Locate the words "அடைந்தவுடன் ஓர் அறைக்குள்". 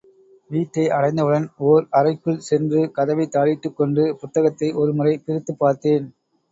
0.89-2.41